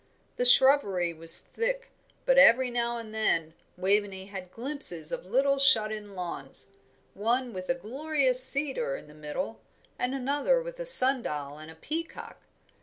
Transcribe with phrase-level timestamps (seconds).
[0.37, 1.91] The shrubbery was thick,
[2.25, 6.69] but every now and then Waveney had glimpses of little shut in lawns,
[7.13, 9.61] one with a glorious cedar in the middle,
[9.99, 12.41] and another with a sundial and peacock.